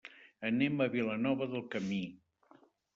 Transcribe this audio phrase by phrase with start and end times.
[0.49, 2.05] Anem a Vilanova del Camí.